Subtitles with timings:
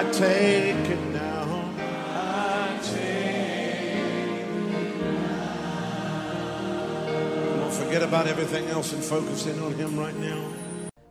[0.00, 1.46] I take it now.
[2.10, 3.94] I take
[4.50, 4.74] it.
[7.60, 10.40] Don't forget about everything else and focus in on Him right now.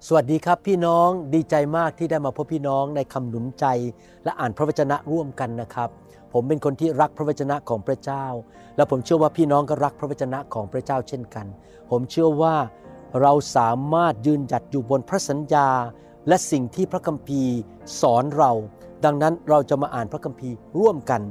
[0.07, 3.65] สวัสดีครับพี่น้องดีใจมากที่ได้มาพบพี่น้องในคำหนุนใจ
[4.23, 5.89] และอ่านพระวจนะร่วมกันนะครับ
[6.33, 8.25] ผมเป็นคนที่รักพระวจนะของพระเจ้า
[8.75, 11.45] และผมเชื่อว่าพี่น้องก็รักพระวจนะของพระเจ้าเช่นกัน
[11.89, 12.55] ผมเชื่อว่า
[13.21, 15.67] เราสามารถยืนหยัดอยู่บนพระสัญญา
[16.27, 17.53] และสิ่งที่พระคัมภีร์
[18.01, 18.51] สอนเรา
[19.05, 21.21] ดังนั้นเราจะมาอ่านพระคัมภีร์ร่วมกัน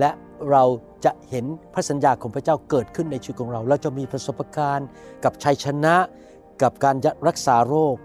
[0.00, 0.10] และ
[0.50, 0.64] เรา
[1.04, 4.88] จะเห็นพระสัญญาของพระเจ้าเกิดขึ้นในชีวิตของเรา เราจะมีประสบการณ์
[5.24, 5.96] กับชัยชนะ
[6.62, 6.96] กับการ
[7.28, 7.96] รักษาโรค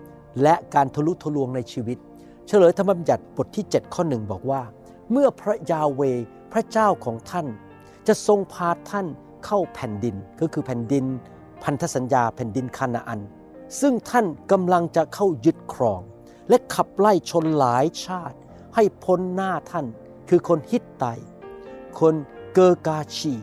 [0.44, 1.98] และการทะลุทะลวงในชีวิต
[2.48, 4.62] เฉลยธรรมบัญญัติบทที่ 7 ข้อหนึ่งบอกว่า
[5.12, 6.02] เมื่อพระยาเว
[6.54, 7.48] พระเจ้าของท่าน
[8.08, 9.08] จะทรงพาท่าน
[9.46, 11.06] เข้าแผ่นดินก็คือแผ่นดิน
[11.64, 13.20] พันธสัญญาแผ่นดินคานาอัน
[13.80, 16.02] ซึ่งท่านกำลังจะเข้ายึดครอง
[16.50, 18.38] และขับไล่ชนหลายชาติ
[18.76, 19.86] ให้พ้นหน้าท่าน
[20.30, 21.06] คือคนฮิตไต
[22.00, 22.16] คน
[22.54, 23.34] เกอร์กาชี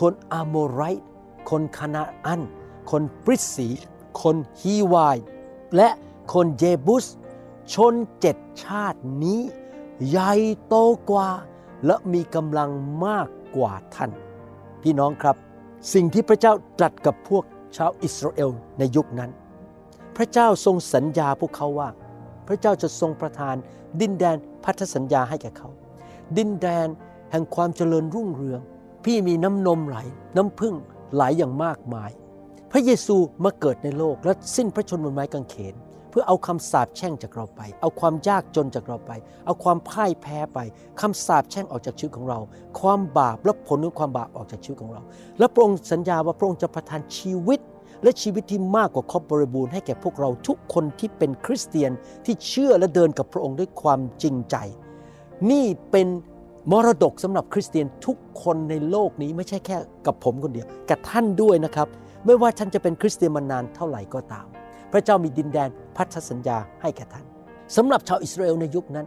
[0.00, 1.06] คนอาโมไรต์
[1.50, 2.40] คนคานาอัน
[2.90, 3.68] คนปริสี
[4.22, 5.18] คนฮีวาย
[5.76, 5.88] และ
[6.32, 7.06] คนเยบุส
[7.74, 9.40] ชนเจ็ดชาตินี้
[10.08, 10.32] ใหญ่
[10.66, 10.74] โต
[11.10, 11.28] กว่า
[11.86, 12.70] และมีกำลัง
[13.06, 14.10] มากกว่าท่าน
[14.82, 15.36] พี่น้องครับ
[15.92, 17.44] สิ่งที่พระเจ้าตรัสกับพวก
[17.76, 19.30] ชาวอิสราเอลในยุคนั้น
[20.16, 21.88] พระเจ้าทรงสัญญาพวกเขาว่า
[22.48, 23.56] พระเจ้าจะทรงประทาน
[24.00, 25.68] ดินแดนพันธสัญญาให้แก่เขา
[26.36, 26.88] ดินแดน
[27.30, 28.60] แห่งความเจริญรุ่งเรือง
[29.04, 29.98] พี่มีน้ำนมไหล
[30.36, 30.74] น้ำพึ่ง
[31.14, 32.10] ไหลอย่างมากมาย
[32.70, 35.74] พระเยซูมาเกิดในโลกและสิ้นพระชนม์บนไม้กางเขน
[36.10, 39.12] เพื่อเอาคำสาปแช่งจากเราไป เอาความยากจนจากเราไป
[39.46, 40.58] เอาความพ่ายแพ้ไป
[41.00, 42.38] คำสาปแช่งออกจากชีวิตของเรา
[42.80, 45.02] ความบาปและผลของความบาปออกจากชีวิตของเรา
[45.38, 47.60] และพระองค์สัญญาว่าพระองค์จะประทานชีวิต
[48.02, 51.90] และชีวิตที่มากกว่าครอบบริบูรณ์ให้แก่พวกเราทุกคนที่เป็นคริสเตียน
[52.24, 54.56] ที่เชื่อและเดินกับพระองค์ด้วยความจริงใจ
[55.50, 56.08] นี่เป็น
[56.72, 59.76] มรดกสำหรับคริสเตียนทุกคนในโลกนี้ไม่ใช่แค่
[60.06, 61.88] กับผมคนเดียวกับท่านด้วยนะครับ
[62.26, 64.46] ไม่ว่าท่านจะเป็นคริสเตียนมานานเท่าไหร่ก็ตาม
[64.92, 67.24] พระเจ้ามีดินแดนพันธสัญญาให้แก่ท่าน
[67.76, 69.06] สำหรับชาวอิสราเอลในยุคนั้น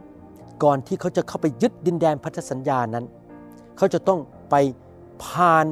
[0.64, 3.06] ก่อนที่เขาจะเข้าไปยึดดินแดนพันธสัญญานั้น
[3.78, 4.20] เขาจะต้อง
[4.50, 4.56] ไป
[5.24, 5.66] ผ่าน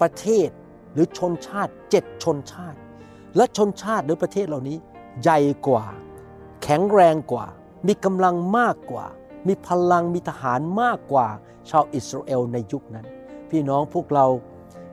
[0.00, 0.48] ประเทศ
[0.96, 2.78] หรือชนชาติเจ็ดชนชาติ
[3.36, 4.76] และชนชาติหรือประเทศเหล่านี้
[5.22, 5.84] ใหญ่กว่า
[6.62, 7.46] แข็งแรงกว่า
[7.86, 9.06] มีกำลังมากกว่า
[9.48, 11.26] มีพลังมีทหารมากกว่า
[11.70, 13.06] ชาวอิสราเอลในยุคนั้น
[13.50, 14.26] พี่น้องพวกเรา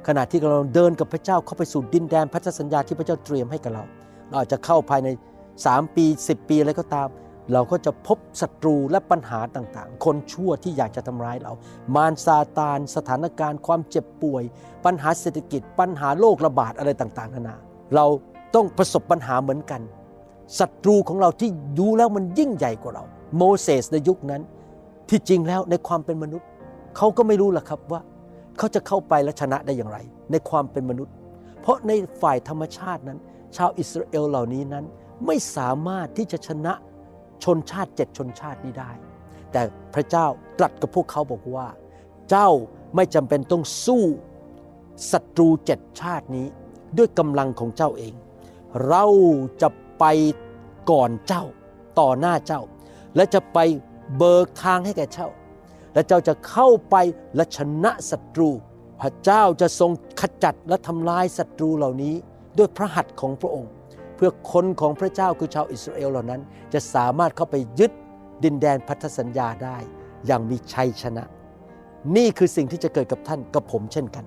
[0.07, 3.83] ขณะที่เราเดินกับพระเจ้าเข้าไปสู่ดินแดนพันธสัญญาที่พระเจ้าเตรียมให้กับเรา
[4.27, 5.09] เราอาจจะเข้าภายใน
[5.51, 7.07] 3 ปี 10 ปีอะไรก็ตาม
[7.51, 11.53] เราก็จะพบศัตรูและปัญหาต่างๆ คนชั่วที่อยากจะทำร้ายเรา
[11.95, 14.43] มารซาตาน สถานการณ์ ความเจ็บป่วย
[14.85, 17.57] ปัญหาเศรษฐกิจ ปัญหาโรคระบาดอะไรต่างๆ นานา
[17.95, 18.05] เรา
[18.55, 19.81] ต้องประสบปัญหาเหมือนกัน
[20.59, 21.49] ศัตรูของเราที่
[21.79, 23.03] ดูแล้วมันยิ่งใหญ่กว่าเรา
[23.37, 24.41] โมเสสในยุคนั้น
[25.09, 26.47] ที่จริงแล้วในความเป็นมนุษย์
[26.97, 28.01] เขาก็ไม่รู้หรอกครับว่า
[28.57, 29.97] เขาจะเข้าไปและชนะได้อย่างไร
[30.31, 31.13] ในความเป็นมนุษย์
[31.61, 33.19] เพราะในฝ่ายธรรมชาตินั้น
[33.57, 34.85] ชาวอิสราเอลเหล่านี้นั้น
[35.25, 36.73] ไม่สามารถที่จะชนะ
[37.43, 38.91] ชนชาติเจ็ดชนชาตินี้ได้
[39.51, 39.61] แต่
[39.93, 40.25] พระเจ้า
[40.59, 41.67] ตรัสกับพวกเขาบอกว่า
[42.29, 42.49] เจ้า
[42.95, 44.03] ไม่จำเป็นต้องสู้
[45.11, 46.47] ศัตรูเจ็ดชาตินี้
[46.97, 48.13] ด้วยกำลังของเจ้าเอง
[48.87, 49.05] เรา
[49.61, 49.69] จะ
[49.99, 50.05] ไป
[50.91, 51.43] ก่อนเจ้า
[51.99, 52.61] ต่อหน้าเจ้า
[53.15, 53.57] และจะไป
[54.17, 55.29] เบิกทางให้แก่เจ้า
[55.93, 56.95] และเจ้าจะเข้าไป
[57.35, 58.49] และชนะศัตรู
[59.01, 59.91] พระเจ้าจะทรง
[60.21, 62.15] ขจัดและทำลายศัตรูเหล่านี้
[62.57, 63.71] ด้วยพระหัตถ์ของพระองค์
[64.25, 66.41] พื่อคนของพระเจ้าคือชาวอิสราเอลเหล่านั้น
[66.73, 67.91] จะสามารถเข้าไปยึด
[68.43, 69.77] ดินแดนพันธสัญญาได้
[70.25, 71.23] อย่างมีชัยชนะ
[72.15, 74.25] นี่คือสิ่งที่จะเกิดกับท่านกับผมเช่นกัน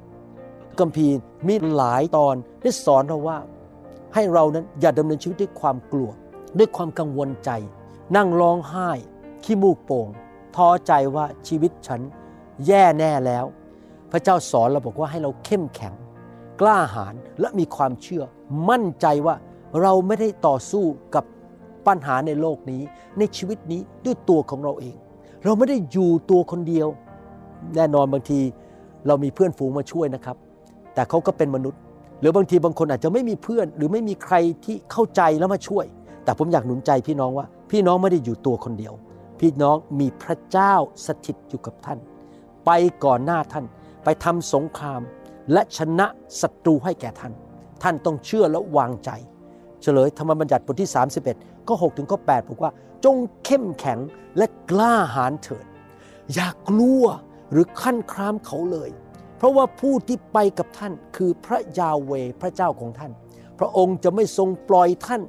[0.79, 1.07] กัมพี
[1.49, 3.39] มีหลายตอนได้สอนเราว่า
[4.15, 6.11] ให้เรานั้นอย่าดำเนินชีวิตด้วยความกลัว
[6.59, 7.51] ด้วยความกังวลใจ
[8.17, 8.91] นั่งร้องไห้
[9.45, 10.09] ขี้มูกโป่ง
[10.57, 12.01] ท้อใจว่าชีวิตฉัน
[12.67, 13.45] แย่แน่แล้ว
[14.13, 15.95] พระเจ้าสอนเราบอกว่าให้เราเข้มแข็ง
[16.61, 18.23] กล้าหาญและมีความเชื่อ
[18.69, 19.37] มั่นใจว่า
[19.81, 20.84] เราไม่ได้ต่อสู้
[21.14, 21.25] กับ
[21.87, 22.82] ปัญหาในโลกนี้
[23.19, 24.96] ในชีวิตนี้ด้วยตัวของเราเอง
[25.44, 26.88] เราไม่ได้อยู่ตัวคนเดียว
[27.76, 28.40] แน่นอนบางที
[29.06, 30.37] เรามีเพื่อนฝูงมาช่วยนะครับ
[30.94, 31.81] แต่เขาก็เป็นมนุษย์
[32.20, 34.34] หรือบางทีบางคนอาจจะไม่มีเพื่อน หรือไม่มีใคร
[34.64, 35.84] ที่เข้าใจแล้วมาช่วย
[36.25, 38.94] แต่ผมอยากหนุนใจพี่น้องว่า พี่น้องไม่ได้อยู่ตัวคนเดียว
[39.40, 40.75] พี่น้องมีพระเจ้า
[41.06, 41.99] สถิตอยู่กับท่าน
[42.67, 42.70] ไป
[43.05, 43.64] ก่อนหน้าท่าน
[44.05, 45.00] ไปทำสงคราม
[45.52, 46.06] และชนะ
[46.40, 47.32] ศัตรูให้แก่ท่าน
[47.82, 49.11] ท่านต้องเชื่อและวางใจ
[49.87, 50.91] ฉลยธรรมบัญญัติบทที่
[51.29, 52.73] 31ก็6ถึงก็8บอกว่า
[53.05, 53.99] จงเข้มแข็ง
[54.37, 55.65] และกล้าหาญเถิด
[56.35, 57.05] อย่ากลัว
[57.50, 58.91] หรือขั้นครามเขาเลย
[59.37, 63.12] เพราะว่าผู้ที่ไปกับท่านคือพระยาเวพระเจ้าของท่าน
[63.59, 65.23] พระองค์จะไม่ทรงปล่อยท่าน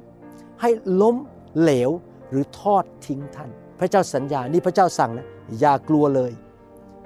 [0.60, 0.70] ให้
[1.00, 1.16] ล้ม
[1.60, 1.90] เหลว
[2.30, 5.26] หรือทอดทิ้งท่าน พระเจ้าสัญญานี่พระเจ้าสั่งนะ
[5.60, 6.32] อย่ากลัวเลย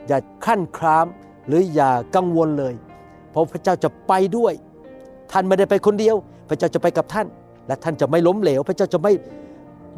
[0.07, 1.07] อย่าขั้นคราม
[1.47, 2.75] หรืออย่ากังวลเลย
[3.31, 4.53] เพราะพระเจ้าจะไปด้วย
[5.33, 6.17] ท่านไม่ได้ไปคนเดียว
[6.49, 7.27] พระเจ้าจะไปกับท่าน
[7.67, 9.13] และท่านจะไม่ล้มเหลว พระเจ้าจะไม่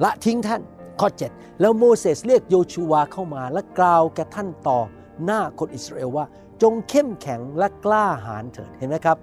[0.04, 0.62] ละทิ้งท่าน
[1.00, 4.80] ข้อ 7 แล้วโมเสสเรียกโยชูวาเข้ามา และกล่าวแก่ท่านต่อ
[5.24, 6.24] หน้าคนอิสราเอลว่า
[6.62, 9.18] จงเข้มแข็งและกล้าหาญเถิดเห็นไหมครับ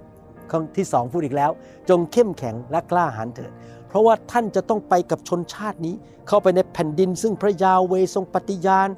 [0.51, 1.51] ข้อที่สองพูดอีกแล้ว
[1.89, 3.51] จงเข้มแข็งและกล้าหาญเถิด
[3.87, 5.95] เพราะว่าท่านจะต้องไปกับชนชาตินี้
[6.27, 8.89] เข้าไปในแผ่นดิน ซึ่งพระยาเวทรงปฏิญาณ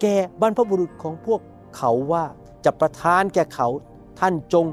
[0.00, 1.40] แก่บรรพบุรุษของพวก
[1.76, 2.24] เขาว่า
[2.64, 3.68] จะประทานแก่เขา
[4.20, 4.66] ท่านจง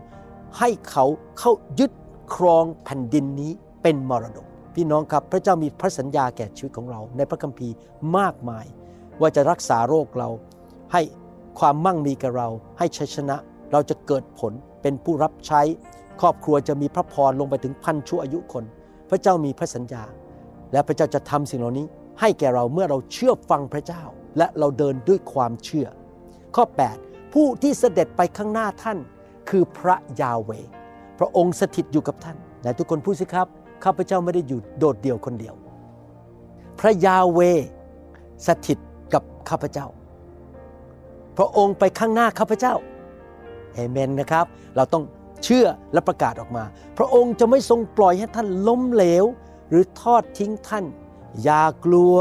[0.58, 1.06] ให้เขา
[1.40, 1.92] เข้ายึด
[2.36, 7.76] ครองแผ่นดินนี้ เป็นมรดก พี่น้องครับพระเจ้ามีพระสัญญาแก่ชีวิตของเรา ในพระคัมภีร์
[8.18, 8.66] มากมาย
[9.22, 10.30] ว่าจะรักษาโรคเรา
[10.94, 11.02] ให้
[11.60, 12.50] ความมั่งมีกับเรา
[12.80, 13.36] ให้ชัยชนะ
[13.72, 15.62] เราจะเกิดผลเป็นผู้รับใช้
[16.22, 18.64] ครอบครัวจะมีพระพรลงไปถึงพันชั่วอายุคน
[19.10, 20.04] พระเจ้ามีพระสัญญา
[20.72, 21.86] และพระเจ้าจะทำสิ่งเหล่านี้
[22.20, 24.04] ให้แก่เราเมื่อเราเชื่อฟังพระเจ้า
[24.38, 25.88] และเราเดินด้วยความเชื่อ
[26.56, 26.66] ข้อ
[27.00, 28.98] 8 ผู้ที่เสด็จไปข้างหน้าท่าน
[29.50, 30.52] คือพระยาเว
[31.20, 33.48] พระองค์สถิตอยู่กับท่านไหนทุกคนพูดสิครับ
[33.84, 35.56] ข้าพเจ้าไม่ได้อยู่โดดเดี่ยวคนเดียว
[36.80, 37.40] พระยาเว
[38.48, 38.78] สถิต
[39.14, 39.88] กับข้าพเจ้า
[41.38, 42.74] พระองค์ไปข้างหน้าข้าพเจ้า
[43.74, 44.46] เอเมนนะครับ
[44.76, 45.04] เราต้อง
[45.44, 46.64] เชื่อและประกาศออกมา
[46.98, 49.26] พระองค์จะไม่ทรงปล่อยให้ท่านล้มเหลว
[49.70, 50.86] หรือทอดทิ้งท่าน
[51.44, 52.16] อย่ากลัว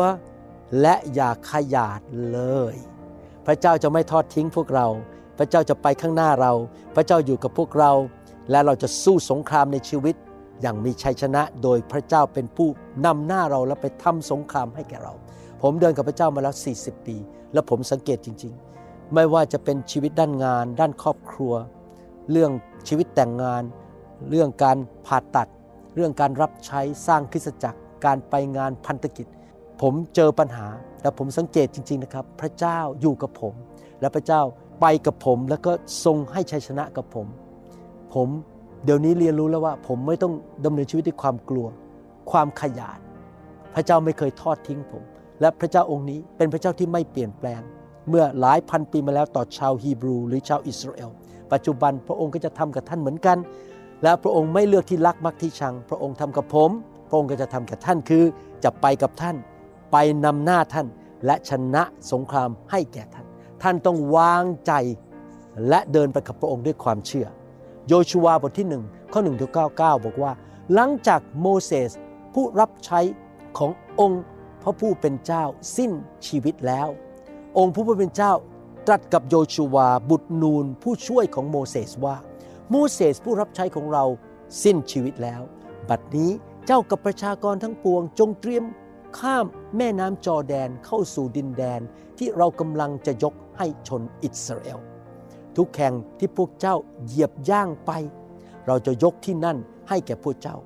[0.81, 2.00] และอย่าขยาด
[2.31, 2.41] เล
[2.75, 2.76] ย
[3.47, 4.87] พระเจ้าจะไม่ทอดทิ้งพวกเรา
[5.38, 6.53] พระเจ้าจะไปข้างหน้าเรา
[6.94, 7.93] พระเจ้าอยู่กับพวกเรา
[8.50, 10.15] และเราจะสู้สงครามในชีวิต
[10.62, 12.69] อย่างมีชัยชนะโดยพระเจ้าเป็นผู้
[13.06, 15.14] นำหน้าเราและไปทำสงครามให้แก่เรา
[15.62, 17.17] ผมเดินกับพระเจ้ามาแล้ว 40 ปี
[17.53, 18.53] และผมสังเกตจริง
[18.85, 21.53] ๆ ไม่ว่าจะเป็นชีวิตด้านงาน ด้านครอบครัว
[22.31, 22.50] เรื่อง
[22.88, 23.62] ชีวิตแต่งงาน
[24.31, 24.76] เรื่องการ
[25.06, 25.49] ผ่าตัด
[25.94, 29.26] เรื่องการรับใช้สร้างคริสจักร การไปงานพันธกิจ
[29.82, 30.67] ผมเจอปัญหา
[31.00, 33.55] แต่ผมสังเกตจริง ๆนะครับ พระเจ้าอยู่กับผม
[34.00, 34.41] และพระเจ้า
[34.81, 35.73] ไปกับผม แล้วก็
[36.05, 37.26] ทรงให้ชัยชนะกับผม
[38.15, 38.29] ผม
[38.84, 40.32] เดี๋ยวนี้เรียนรู้แล้วว่าผมไม่ต้อง
[40.64, 41.67] ดำเนินชีวิตด้วยความกลัว
[42.31, 42.99] ความขยาด
[43.75, 45.02] พระเจ้าไม่เคยทอดทิ้งผม
[45.40, 47.61] และพระเจ้าองค์นี้เป็นพระเจ้าที่ไม่เปลี่ยนแปลง
[48.08, 51.11] เมื่อหลายพันปีมาแล้วต่อชาวฮีบรู หรือชาวอิสราเอล
[51.52, 53.38] ปัจจุบันพระองค์ก็จะทำกับท่านเหมือนกัน
[54.02, 56.70] และพระองค์ไม่เลือกที่รักมักที่ชัง พระองค์ทำกับผม
[57.08, 58.25] พระองค์ก็จะทำกับท่านคือ
[58.64, 59.37] จะไปกับท่าน
[59.93, 60.87] ไปนำหน้าท่าน
[61.26, 61.82] และชนะ
[62.12, 63.26] สงครามให้แก่ท่าน
[63.62, 64.73] ท่านต้องวางใจ
[65.69, 67.27] และเดินไปกับพระองค์ด้วยความเชื่อ
[67.89, 70.32] โยชูวาบทที่ 1 ข้อ1ถึง99 บอกว่า
[70.74, 71.91] หลังจากโมเสส
[72.34, 73.01] ผู้รับใช้
[73.58, 73.70] ของ
[74.01, 74.24] องค์
[74.62, 75.44] พระผู้เป็นเจ้า
[75.77, 75.93] สิ้น
[76.27, 76.89] ชีวิตแล้ว
[77.58, 78.32] องค์ผู้เป็นเจ้า
[78.86, 82.17] ตรัสกับโยชูวาบุตรนูนผู้ช่วยของโมเสสว่า
[82.70, 84.05] โมเสสผู้รับใช้ของเรา
[84.62, 85.43] สิ้นชีวิตแล้ว
[85.89, 86.31] บัดนี้
[86.67, 88.65] เจ้ากับประชากรทั้งปวงจงเตรียม
[89.19, 89.46] ข้าม
[89.77, 91.81] แม่น้ำจอแดนเข้าสู่ดินแดน
[92.19, 94.81] ที่เรากำลังจะยกให้ชนอิสราเอล
[95.56, 97.91] ทุกแห่งที่พวกเจ้าเหยียบย่างไป
[98.67, 99.56] เราจะยกที่นั่น
[99.89, 100.56] ให้แก่พวกเจ้า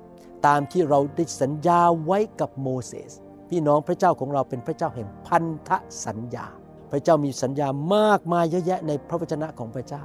[0.47, 3.11] ตามที่เราได้สัญญาไว้กับโมเสส
[3.49, 5.69] พี่น้องพระเจ้าของเราเป็นพระเจ้าแห่งพันธ
[6.05, 6.45] สัญญา
[6.91, 10.03] พระเจ้ามีสัญญามากมายเยอะแยะในพระวจนะของพระเจ้า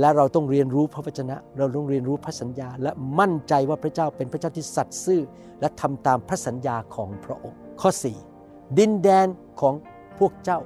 [0.00, 5.22] และเราต้องเรียนรู้พระวจนะ เราต้องเรียนรู้พระสัญญา และมั่นใจว่าพระเจ้าเป็นพระเจ้าที่สัตย์ซื่อ
[5.60, 7.90] และทำตามพระสัญญาของพระองค์ ข้อ
[8.34, 9.26] 4 ดินแดน
[9.60, 9.74] ของ
[10.18, 10.60] พวกเจ้า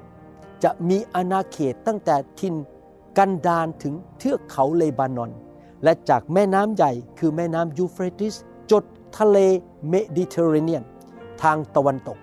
[0.64, 2.54] จะมีอาณาเขตตั้งแต่ทิน
[3.18, 5.30] กันดานถึงเทือกเขาเลบานอน
[5.84, 8.34] และจากแม่น้ำใหญ่คือแม่น้ำยูเฟรติส
[8.70, 8.84] จด
[9.18, 9.38] ทะเล
[9.88, 10.82] เมดิเตอร์เรเนียน
[11.42, 12.18] ทางตะวันตก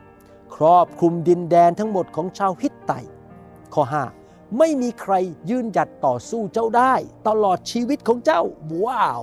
[0.56, 2.94] ครอบคลุมดินแดนทั้งหมดของชาวฮิตไทต์
[3.74, 3.84] ข้อ
[4.22, 5.14] 5 ไม่มีใคร
[5.50, 6.94] ยืนหยัดต่อสู้เจ้าได้
[7.28, 8.42] ตลอดชีวิตของเจ้า
[8.84, 9.22] ว้าว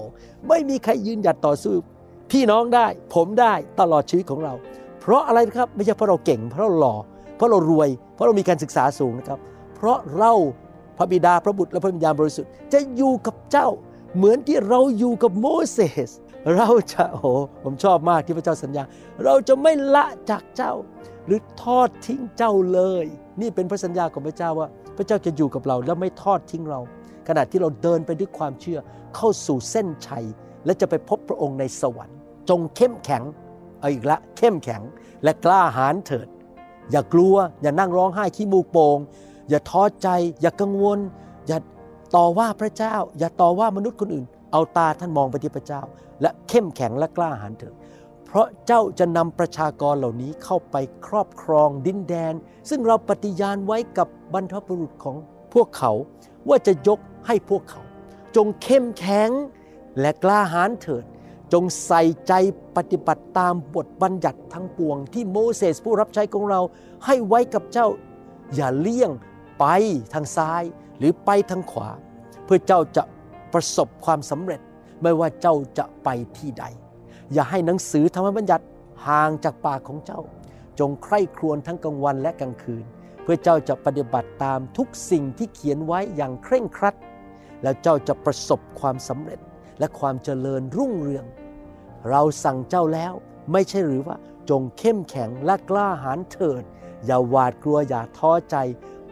[0.49, 1.75] ไม่มีใครยืนหยัดต่อสู้
[2.31, 4.55] พี่น้องได้ ผมได้ตลอดชีวิตของเรา
[5.01, 6.95] เพราะอะไรครับไม่ใช่เพราะเราเก่งเพราะเราหล่อ
[7.37, 9.39] เพราะเรารวย เพราะเรามีการศึกษาสูงนะครับ
[9.77, 10.33] เพราะเรา
[10.99, 13.69] พระบิดาพระบุตรและพระวิญญาณบริสุทธิ์จะอยู่กับเจ้า
[14.17, 16.11] เหมือนที่เราอยู่กับโมเสส
[16.57, 17.31] เราจะโอ้
[17.65, 18.83] ผมชอบมากที่พระเจ้าสัญญา
[19.25, 20.73] เราจะไม่ละจากเจ้า
[21.26, 23.07] หรือทอดทิ้งเจ้าเลย
[23.41, 26.81] นี่เป็นพระสัญญาของพระเจ้าว่า พระเจ้าจะอยู่กับเราและไม่ทอดทิ้งเรา
[27.29, 28.79] ขณะที่เราเดินไปด้วยความเชื่อ
[29.17, 30.25] เข้าสู่เส้นชัย
[30.65, 32.19] และจะไปพบพระองค์ในสวรรค์
[32.50, 33.23] จงเข้มแข็ง
[33.81, 34.83] เอาอีกละเข้มแข็ง
[35.25, 36.29] และกล้าหาญเถิด
[36.91, 38.99] อย่ากลัวอย่านั่งร้องไห้ขี้มูกโปง
[39.49, 40.09] อย่าท้อใจ
[40.41, 40.99] อย่ากังวล
[41.47, 41.59] อย่า
[42.17, 45.83] ต่อว่าพระเจ้า อย่าต่อว่ามนุษย์คนอื่น เอาตาท่านมองไปที่พระเจ้า
[46.21, 47.75] และเข้มแข็งและกล้าหาญเถิด
[48.25, 50.76] เพราะเจ้าจะนำประชากรเหล่านี้เข้าไป
[51.07, 52.35] ครอบครองดินแดน
[52.71, 55.17] ซึ่งเราปฏิญาณไว้กับบรรพบุรุษของ
[55.55, 55.93] พวกเขา
[56.49, 57.83] ว่าจะยกให้พวกเขา
[58.37, 59.31] จงเข้มแข็ง
[60.00, 61.05] และกล้าหาญเถิด
[61.53, 62.33] จงใส่ใจ
[62.76, 66.61] ปฏิบัติตามบทบัญญัติทั้งปวง ที่โมเสสผู้รับใช้ของเรา
[67.05, 67.88] ให้ไว้กับเจ้า
[68.55, 69.11] อย่าเลี่ยง
[69.59, 69.65] ไป
[70.13, 70.63] ทางซ้าย
[70.99, 71.91] หรือไปทางขวา
[72.45, 73.03] เพื่อเจ้าจะ
[73.53, 74.61] ประสบความสำเร็จ
[75.03, 76.65] ไม่ว่าเจ้าจะไปที่ใด
[77.33, 78.65] อย่าให้หนังสือธรรมบัญญัติ
[79.07, 80.21] ห่างจากปากของเจ้า
[80.79, 82.85] จงใคร่ครวญทั้งกลางวันและกลางคืน
[83.23, 86.95] เพื่อเจ้าจะปฏิบัติตามทุกสิ่งที่เขียนไว้อย่างเคร่งครัด
[87.63, 89.41] แล้วเจ้าจะประสบความสำเร็จ
[89.79, 91.25] และความเจริญรุ่งเรือง
[92.11, 93.13] เราสั่งเจ้าแล้ว
[93.53, 94.17] ไม่ใช่หรือว่า
[94.51, 96.63] จงเข้มแข็งและกล้าหาญเถิด
[97.07, 98.57] อย่าหวาดกลัวอย่าท้อใจ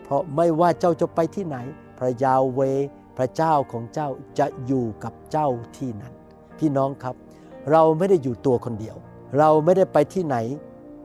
[0.05, 1.57] เพราะไม่ว่าเจ้าจะไปที่ไหน
[1.99, 2.61] พระยาเว
[3.19, 4.09] พระเจ้าของเจ้า
[4.39, 6.13] จะอยู่กับเจ้าที่นั้น
[6.59, 7.15] พี่น้องครับ
[7.73, 8.97] เราไม่ได้อยู่ตัวคนเดียว
[9.39, 10.37] เราไม่ได้ไปที่ไหน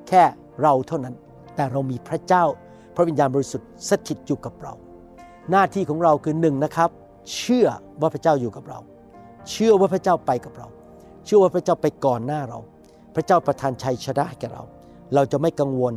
[0.08, 0.24] แค่
[0.62, 1.16] เราเท่านั้น
[1.56, 2.44] แต่เรามีพระเจ้า
[2.96, 4.74] พระวิญญาณบริสุทธิ์สถิตอยู่กับเรา
[5.52, 6.90] หน้าที่ของเราคือหนึ่งนะครับ
[7.36, 7.68] เชื่อ
[8.02, 8.80] ว่าพระเจ้าอยู่กับเรา
[9.50, 10.68] เชื่อว่าพระเจ้าไปกับเรา
[11.26, 12.60] เชื่อว่าพระเจ้าไปก่อนหน้าเรา
[13.16, 14.64] พระเจ้าประทานชัยชนะให้แก่เรา
[15.16, 15.94] เราจะไม่กังวล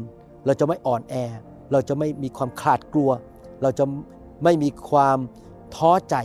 [0.47, 1.15] เราจะไม่อ่อนแอ
[1.73, 3.11] เราจะไม่มีความขาดกลัว
[3.63, 3.85] เราจะ
[4.45, 5.19] ไม่มีความ
[5.77, 6.17] ท้อใจ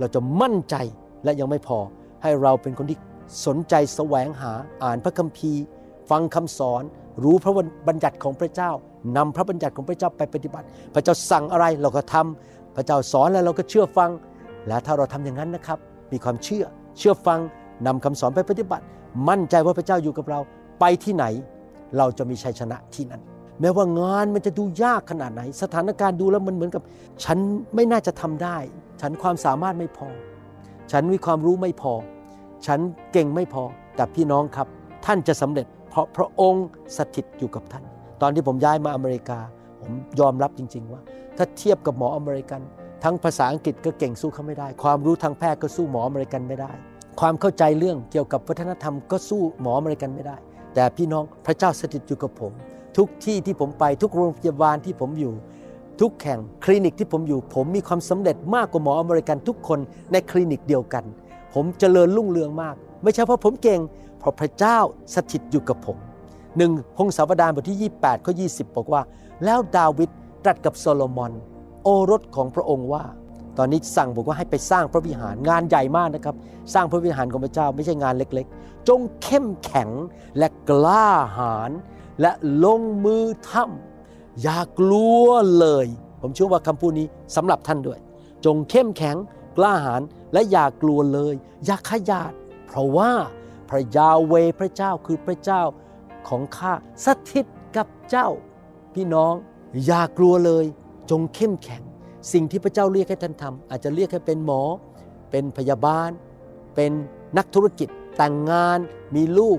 [0.00, 0.76] เราจะมั่นใจ
[1.24, 1.78] และยังไม่พอ
[2.22, 2.98] ให้เราเป็นคนที่
[3.46, 5.62] สนใจแสวงหาอ่านพระคัมภีร์
[6.10, 6.82] ฟังคำสอน
[7.24, 7.52] รู้พระ
[7.88, 8.70] บัญญัติของพระเจ้า
[9.16, 14.10] นำพระบัญญัติของพระเจ้าไปปฏิบัติ พระเจ้าสั่งอะไรเราก็ทำพระเจ้าสอนแล้วเราก็เชื่อฟัง
[14.66, 15.78] และถ้าเราทำอย่างนั้นนะครับ
[16.12, 16.64] มีความเชื่อ
[16.98, 17.38] เชื่อฟัง
[17.86, 18.84] นำคำสอนไปปฏิบัติ
[19.28, 20.40] มั่นใจว่าพระเจ้าอยู่กับเรา
[20.80, 21.24] ไปที่ไหน
[21.98, 23.22] เราจะมีชัยชนะที่นั้น
[23.60, 26.82] แม้ว่างานมันจะดูยากขนาดไหน สถานการณ์ดูแล้วมันเหมือนกับ
[27.24, 27.38] ฉัน
[27.74, 28.56] ไม่น่าจะทำได้
[29.00, 30.08] ฉันความสามารถไม่พอ
[30.92, 31.92] ฉันมีความรู้ไม่พอ
[32.66, 32.80] ฉัน
[33.12, 33.62] เก่งไม่พอ
[33.96, 34.68] แต่พี่น้องครับ
[35.06, 37.84] ท่านจะสำเร็จ เพราะพระองค์สถิตอยู่กับท่าน
[38.22, 39.38] ตอนที่ผมย้ายมาอเมริกา
[39.80, 41.00] ผมยอมรับจริง ๆ ว่า
[41.36, 42.60] ถ้าเทียบกับหมออเมริกัน
[43.04, 46.72] ทั้งภาษาอังกฤษก็เก่งสู้เขาไม่ได้ ความรู้ทางแพทย์ก็สู้หมออเมริกันไม่ได้
[47.20, 50.36] ความเข้าใจเรื่องเกี่ยวกับวัฒนธรรมก็สู้หมออเมริกันไม่ได้
[50.74, 52.52] แต่พี่น้องพระเจ้าสถิตอยู่กับผม
[52.96, 55.32] ทุกที่ที่ผมไปทุกโรงพยาบาลที่ผมอยู่
[56.00, 59.78] ทุกแห่งคลินิกที่ผมอยู่ ผมมีความสำเร็จมากกว่าหมออเมริกันทุกคน
[60.12, 61.04] ในคลินิกเดียวกัน
[61.54, 63.80] ผมเจริญรุ่งเรืองมาก ไม่ใช่เพราะผมเก่ง
[64.18, 64.78] เพราะพระเจ้า
[65.14, 65.96] สถิตอยู่กับผม
[66.56, 69.02] หนึ่งพงศาวดารบทที่ 28ข้อ20 บอกว่า
[69.44, 70.10] แล้วดาวิด
[70.44, 71.32] ตรัสกับโซโลมอน
[71.82, 73.04] โอรสของพระองค์ว่า
[73.58, 76.36] ตอนนี้สั่งบอกว่าให้ไปสร้างพระวิหารงานใหญ่มากนะครับ
[76.74, 79.90] สร้างพระวิหารของพระเจ้าไม่ใช่งานเล็กๆ จงเข้มแข็ง
[80.38, 81.08] และกล้า
[81.38, 81.70] หาญ
[82.20, 82.32] และ
[82.64, 85.26] ลงมือทำอย่ากลัว
[85.58, 85.86] เลย
[86.20, 87.06] ผมเชื่อว่าคำพูดนี้
[87.36, 87.98] สำหรับท่านด้วย
[88.44, 89.16] จงเข้มแข็ง
[89.56, 90.02] กล้าหาญ
[90.32, 92.32] และอย่ากลัวเลย อย่าขยาด
[92.66, 93.12] เพราะว่า
[93.68, 95.62] พระยาเวพระเจ้าคือพระเจ้า
[96.28, 96.72] ของข้า
[97.04, 98.28] สถิตกับเจ้า
[98.94, 99.34] พี่น้อง
[99.86, 100.64] อย่ากลัวเลย
[101.10, 101.82] จงเข้มแข็ง
[102.32, 104.62] สิ่งที่พระเจ้าเรียกให้ท่านทำอาจจะเรียกให้เป็นหมอ
[105.30, 106.10] เป็นพยาบาล
[106.74, 106.92] เป็น
[107.38, 108.78] นักธุรกิจแต่งงาน
[109.14, 109.58] มีลูก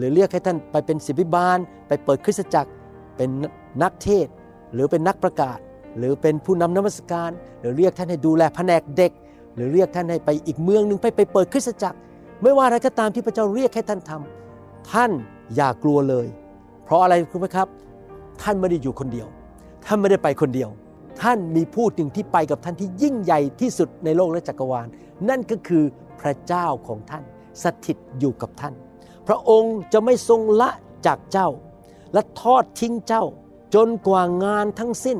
[0.00, 2.70] หรือเรียกให้ท่านไปเป็นศิบิบาล ไปเปิดคริสตจักร
[3.16, 3.30] เป็น
[3.82, 4.26] นักเทศ
[4.74, 5.58] หรือเป็นนักประกาศ
[5.98, 7.30] หรือเป็นผู้นำนมัสการ
[7.60, 9.12] หรือเรียกท่านให้ดูแลแผนกเด็ก
[9.54, 11.98] หรือเรียกท่านให้ไปอีกเมืองหนึ่งไปไปเปิดคริสตจักร
[12.42, 15.10] ไม่ว่าอะไรก็ตามที่พระเจ้าเรียกให้ท่านทำท่าน
[15.54, 16.26] อย่ากลัวเลย
[16.84, 17.68] เพราะอะไรรู้ไหมครับ
[18.42, 19.28] ท่านไม่ได้อยู่คนเดียว
[19.86, 20.70] ท่านไม่ได้ไปคนเดียว
[21.22, 24.86] ท่านมีผู้หนึ่งที่ไปกับท่านที่ยิ่งใหญ่ที่สุดในโลกและจักรวาล
[25.28, 25.84] นั่นก็คือ
[26.20, 27.24] พระเจ้าของท่าน
[27.62, 28.74] สถิตอยู่กับท่าน
[29.30, 30.70] ระองค์จะไม่ทรงละ
[31.06, 31.48] จากเจ้า
[32.12, 33.24] และทอดทิ้งเจ้า
[33.74, 35.18] จนกว่างานทั้งสิ้น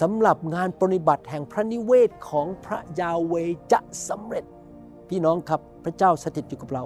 [0.00, 3.34] สำหรับงานปฏิบัติแห่งพระนิเวศของพระยาเว
[3.72, 4.44] จะสำเร็จ
[5.08, 6.84] พี่น้องครับพระเจ้าสถิตอยู่กับเรา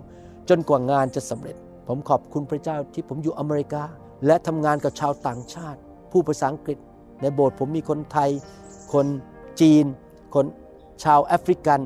[0.48, 1.56] จนกว่างานจะสำเร็จ
[1.88, 3.84] ผมขอบคุณพระเจ้าที่ผมอยู่อเมริกา
[4.26, 5.78] และทำงานกับชาวต่างชาติ
[6.10, 6.78] ผู้ภาษาอังกฤษ
[7.20, 8.30] ในโบสถ์ผมมีคนไทย
[8.92, 9.06] คน
[9.60, 9.84] จีน
[10.34, 10.46] คน
[11.04, 11.80] ชาวแอฟริกัน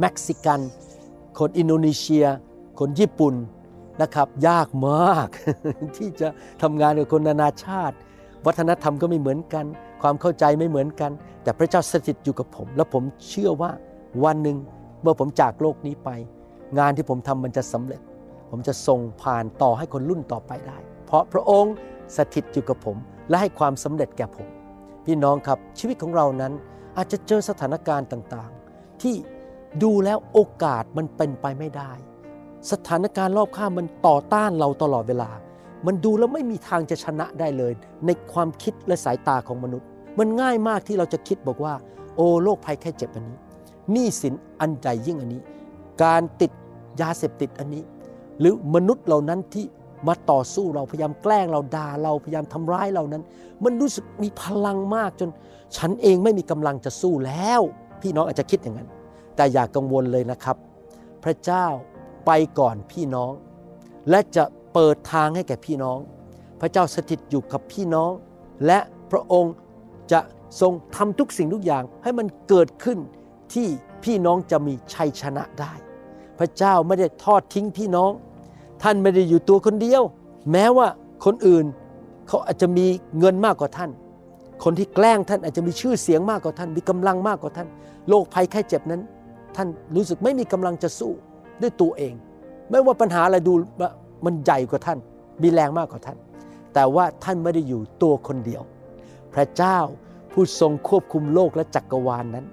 [0.00, 0.60] เม็กซิกัน
[1.38, 2.26] คนอินโดนีเซีย
[2.78, 3.34] คนญี่ปุ่น
[4.02, 5.28] นะครับ ยากมาก
[5.96, 6.28] ที่จะ
[6.62, 7.96] ทำงานกับคนนานาชาติ
[8.46, 9.64] วัฒนธรรมก็ไม่เหมือนกัน
[10.02, 11.10] ความเข้าใจไม่เหมือนกัน
[11.42, 13.70] แต่พระเจ้าสถิตอยู่กับผม และผมเชื่อว่า
[14.24, 14.56] วันหนึ่ง
[15.02, 16.10] เมื่อผมจากโลกนี้ไป
[16.78, 18.00] งานที่ผมทำมันจะสำเร็จ
[18.50, 21.74] ผมจะส่งผ่านต่อให้คนรุ่นต่อไปได้ เพราะพระองค์
[22.16, 22.96] สถิตอยู่กับผม
[23.28, 24.48] และให้ความสำเร็จแก่ผม
[25.06, 26.52] พี่น้องครับชีวิตของเรานั้น
[26.96, 29.14] อาจจะเจอสถานการณ์ต่างๆ ที่
[29.82, 31.92] ดูแล้วโอกาสมันเป็นไปไม่ได้
[32.70, 35.30] สถานการณ์รอบข้างมันต่อต้านเราตลอดเวลา
[35.86, 37.72] มันดูแล้วไม่มีทางจะชนะได้เลย
[38.06, 39.86] ในความคิดและสายตาของมนุษย์
[40.18, 41.74] มันง่ายมากที่เราจะคิดบอกว่า
[42.16, 43.38] โอ้โรคภัยแค่เจ็บอันนี้
[43.92, 45.40] หนี้สินอันใหญ่ยิ่งอันนี้
[46.02, 46.52] การติด
[47.00, 47.82] ยาเสพติดอันนี้
[48.40, 49.64] หรือมนุษย์เหล่านั้นที่
[50.08, 53.22] มาต่อสู้เราพยายามแกล้งเราด่าเราพยายามทำร้ายเรานั้น
[53.64, 55.30] มันรู้สึกมีพลังมากจน
[55.76, 57.60] ฉันเองไม่มีกำลังจะสู้แล้ว
[58.02, 58.88] พี่น้องอาจจะคิดอย่างนั้น
[59.36, 60.56] แต่อย่ากกังวลเลยนะครับ
[61.24, 61.66] พระเจ้า
[62.26, 63.32] ไปก่อนพี่น้อง
[64.10, 65.98] และจะเปิดทางให้แก่พี่น้อง
[66.60, 68.10] พระเจ้าสถิตอยู่กับพี่น้อง
[68.66, 68.78] และ
[69.10, 69.54] พระองค์
[70.12, 70.20] จะ
[70.60, 72.98] ทรงทำทุกสิ่งทุกอย่างให้มันเกิดขึ้น
[73.54, 73.66] ที่
[74.04, 75.72] พี่น้องจะมีชัยชนะได้
[76.38, 78.12] พระเจ้าไม่ได้ทอดทิ้งพี่น้อง
[78.82, 80.02] ท่านไม่ได้อยู่ตัวคนเดียว
[80.52, 80.86] แม้ว่า
[81.24, 81.64] คนอื่น
[82.28, 82.86] เขาอาจจะมี
[83.18, 83.90] เงินมากกว่าท่าน
[84.64, 87.68] คนที่แกล้งท่านอาจจะมีชื่อเสียงมากกว่าท่าน มีกำลังมากกว่าท่าน
[88.08, 89.02] โรคภัยแค่เจ็บนั้น
[89.56, 91.12] ท่านรู้สึกไม่มีกำลังจะสู้
[91.62, 92.14] ด้วยตัวเอง
[92.70, 93.52] ไม่ว่าปัญหาอะไรดู
[94.24, 94.98] มันใหญ่กว่าท่าน
[95.42, 96.18] มีแรงมากกว่าท่าน
[96.74, 98.62] แต่ว่าท่านไม่ได้อยู่ตัวคนเดียว
[99.34, 99.78] พระเจ้า
[100.32, 102.46] ผู้ทรงควบคุมโลกและจักรวาลนนั้น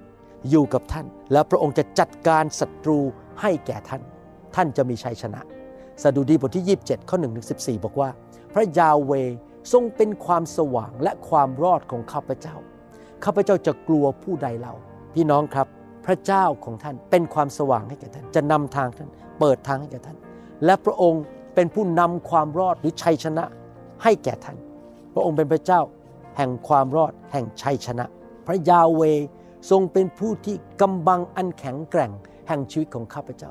[0.50, 2.98] อยู่กับท่าน แล้วพระองค์จะจัดการศัตรู
[3.40, 4.02] ให้แก่ท่าน
[4.54, 5.40] ท่านจะมีชัยชนะ
[6.02, 8.08] สดุดีบทที่ 27 ข้อ1ถึง14 บอกว่า
[8.54, 9.12] พระยาเว
[9.72, 12.56] ทรงเป็นความสว่างและความรอดของข้าพเจ้า
[13.24, 14.72] ข้าพเจ้าจะกลัวผู้ใดเรา
[15.14, 15.68] พี่น้องครับ
[16.08, 19.08] พระเจ้าของท่านเป็นความสว่างให้แก่ท่าน จะนำทางท่าน
[19.40, 20.16] เปิดทางให้แก่ท่าน
[20.64, 21.22] และพระองค์
[21.54, 23.44] เป็นผู้นำความรอดหรือชัยชนะ
[24.02, 24.56] ให้แก่ท่าน
[25.14, 25.80] พระองค์เป็นพระเจ้า
[26.36, 28.04] แห่งความรอดแห่งชัยชนะ
[28.46, 29.02] พระยาเว
[29.70, 32.12] ทรงเป็นผู้ที่กำบังอันแข็งแกร่ง
[32.48, 33.50] แห่งชีวิตของข้าพเจ้า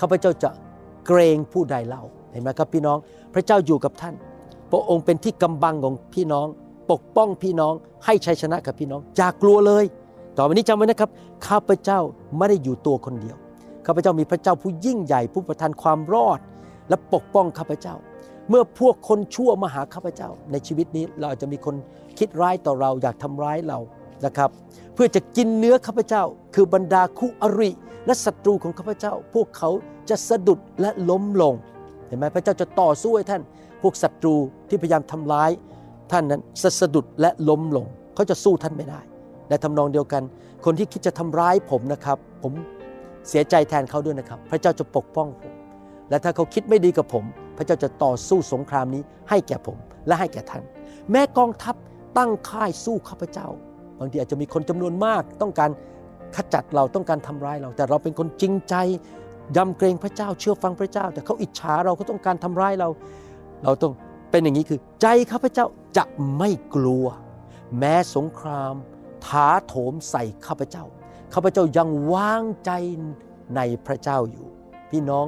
[0.00, 0.50] ข้าพเจ้าจะ
[1.06, 2.98] เกรงผู้ใดเล่า เห็นไหมครับพี่น้อง
[3.34, 4.14] พระเจ้าอยู่กับท่าน
[4.70, 6.46] พระองค์เป็นที่กำบังของพี่น้อง
[6.90, 9.84] ปกป้องพี่น้องให้ชัยชนะกับพี่น้อง จากกลัวเลย
[10.38, 11.10] ต่อไปนี้จำไว้นะครับ
[11.46, 12.00] ข้าพเจ้า
[12.36, 13.36] ไม่ได้อยู่ตัวคนเดียว
[13.86, 16.40] ข้าพเจ้ามีพระเจ้าผู้ยิ่งใหญ่ผู้ประทานความรอด
[16.88, 17.94] และปกป้องข้าพเจ้า
[18.48, 21.74] เมื่อพวกคนชั่วมาหาข้าพเจ้า ในชีวิตนี้เราอาจจะมีคน
[22.18, 23.78] คิดร้ายต่อเราอยากทำร้ายเรา
[24.26, 24.50] นะครับ
[24.94, 26.22] เพื่อจะกินเนื้อข้าพเจ้า
[26.54, 27.70] คือบรรดาคู่อริ
[28.06, 29.70] และศัตรูของข้าพเจ้า พวกเขา
[30.10, 31.54] จะสะดุดและล้มลง
[32.06, 33.42] เห็นไหมพระเจ้าจะต่อสู้ให้ท่าน
[33.82, 34.34] พวกศัตรู
[34.68, 35.50] ที่พยายามทำร้าย
[36.12, 39.00] ท่านนั้นสะสะดุดและล้มลง เขาจะสู้ท่านไม่ได้
[39.48, 40.22] ในทำนองเดียวกัน
[40.64, 42.52] คนที่คิดจะทำร้ายผมนะครับ ผม
[43.28, 45.52] เสียใจแทนเขาด้วยนะครับ พระเจ้าจะปกป้องผม
[46.10, 47.24] และถ้าเขาคิดไม่ดีกับผม
[47.56, 50.62] พระเจ้าจะต่อสู้สงครามนี้ให้แก่ผมและให้แก่ท่าน
[51.10, 51.74] แม้กองทัพ
[52.18, 53.48] ตั้งค่ายสู้ข้าพเจ้า
[53.98, 55.70] บางทีอาจจะมีคนจำนวนมาก ต้องการ
[56.36, 58.74] ขจัดเราต้องการทำร้ายเรา แต่เราเป็นคนจริงใจ
[59.56, 62.88] ยำเกรงพระเจ้าเชื่อฟังพระเจ้า แต่เขาอิจฉาเราเขาต้องการทำร้ายเรา
[63.64, 63.92] เราต้อง
[64.30, 66.04] เป็นอย่างนี้คือ ใจข้าพเจ้าจะ
[66.38, 67.06] ไม่กลัว
[67.78, 68.74] แม้สงคราม
[69.26, 70.84] ถาโถมใส่ข้าพเจ้า
[71.34, 72.70] ข้าพเจ้ายังวางใจ
[73.56, 74.46] ในพระเจ้าอยู่
[74.90, 75.26] พี่น้อง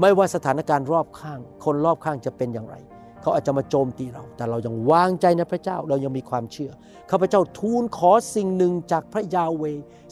[0.00, 2.76] ไม่ว่าสถานการณ์รอบข้าง คนรอบข้างจะเป็นอย่างไร
[3.20, 6.72] เขาอาจจะมาโจมตีเรา แต่เรายังวางใจในพระเจ้า เรายังมีความเชื่อ
[7.10, 9.64] ข้าพเจ้าทูลขอสิ่งหนึ่งจากพระยาเว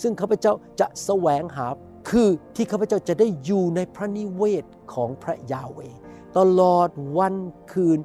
[0.03, 1.67] ซึ่งข้าพเจ้าจะแสวงหา
[2.11, 4.65] คือที่ข้าพเจ้าจะได้อยู่ในพระนิเวศ
[4.95, 5.81] ของพระยาเว
[6.37, 6.89] ตลอด
[7.19, 7.37] วัน
[7.73, 7.99] คืน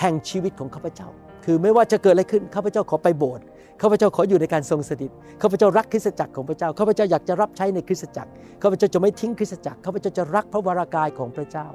[0.00, 1.08] แห่งชีวิตของข้าพเจ้า
[1.44, 3.44] คือไม่ว่าจะเกิดอะไรขึ้นข้าพเจ้าขอไปโบสถ์
[3.82, 5.10] ข้าพเจ้าขออยู่ในการทรงสถิต
[5.42, 8.30] ข้าพเจ้ารักคริสตจักรของพระเจ้าข้าพเจ้าอยากจะรับใช้ในคริสตจักร
[8.62, 11.66] ข้าพเจ้าจะไม่ทิ้งคริสตจักรข้าพเจ้าจะรักพระวรากายของพระเจ้า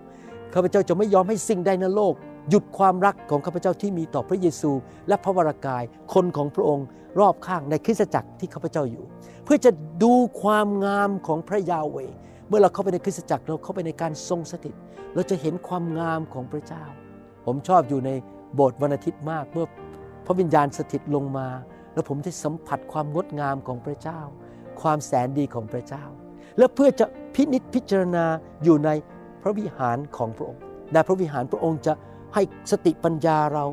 [0.54, 2.13] ข้าพเจ้าจะไม่ยอมให้สิ่งใดในโลก
[2.50, 4.71] หยุดความรักของข้าพเจ้าที่มีต่อพระเยซู
[5.08, 6.86] และพระวรากาย คนของพระองค์
[7.19, 9.04] รอบข้างในคริสตจักรที่ข้าพเจ้าอยู่
[9.45, 9.71] เพื่อจะ
[10.04, 11.97] ดูความงามของพระยาเว
[12.47, 14.76] เมื่อเราเข้าไปในคริสตจักรเราเข้าไปในการทรงสถิต
[15.15, 16.84] เราจะเห็นความงามของพระเจ้า
[17.45, 18.10] ผมชอบอยู่ใน
[18.56, 19.66] โบสถ์วันอาทิตย์มากเมื่อ
[20.26, 21.48] พระวิญญาณสถิตลงมา
[21.94, 24.20] แล้วผมได้สัมผัสความงดงามของพระเจ้า
[24.82, 26.04] ความแสนดีของพระเจ้า
[26.58, 28.26] และเพื่อจะพินิจพิจารณา
[28.64, 28.90] อยู่ใน
[29.42, 30.62] พระวิหารของพระองค์
[30.94, 31.94] ในพระวิหารพระองค์จะ
[32.34, 33.66] ให้สติปัญญาเรา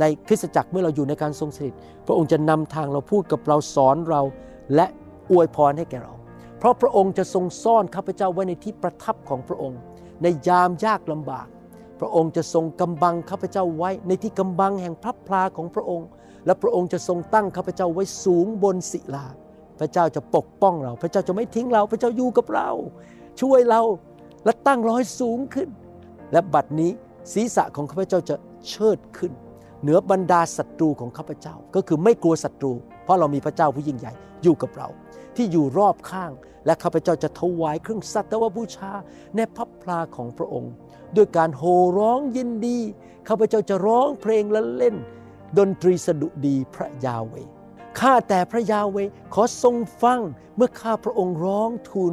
[0.00, 1.74] ในคริสตจักรเมื่อเราอยู่ในการทรงสถิต
[2.06, 4.22] พระองค์จะนำทางเราพูดกับเราสอนเรา
[4.74, 4.86] และ
[5.30, 6.14] อวยพรให้แก่เรา
[6.58, 9.78] เพราะพระองค์จะทรงซ่อนข้าพเจ้าไว้ในที่ประทับของพระองค์
[10.22, 11.46] ในยามยากลำบาก
[12.04, 16.08] ระองค์จะทรงกำบังข้าพเจ้าไว้ในที่กำบังแห่งพระพลาของพระองค์
[16.46, 19.26] และพระองค์จะทรงตั้งข้าพเจ้าไว้สูงบนศิลา
[19.80, 22.70] พระเจ้าจะปกป้องเรา พระเจ้าจะไม่ทิ้งเรา พระเจ้าอยู่กับเรา
[23.40, 23.82] ช่วยเรา
[24.44, 25.68] และตั้งเราให้สูงขึ้น
[26.32, 26.90] และบัดนี้
[27.32, 28.36] ศีรษะของข้าพเจ้าจะ
[28.68, 29.32] เชิดขึ้น
[29.82, 32.72] เหนือบรรดาศัตรูของข้าพเจ้าก็คือไม่กลัวศัตรู
[33.04, 34.12] เพราะเรามีพระเจ้าผู้ยิ่งใหญ่
[34.42, 34.88] อยู่กับเรา
[35.36, 36.32] ที่อยู่รอบข้าง
[36.66, 38.92] และข้าพเจ้าจะถวายเครื่องสัตวบูชา
[39.36, 40.72] ในพระพลาของพระองค์
[41.16, 42.78] ด้วยการโห่ร้องยินดี
[43.28, 44.96] ข้าพเจ้าจะร้องเพลงและเล่น
[45.58, 47.34] ดนตรีสดุดีพระยาเว
[48.00, 48.96] ข้าแต่พระยาเว
[49.34, 50.20] ขอทรงฟัง
[50.56, 52.12] เมื่อข้าพระองค์ร้องทูล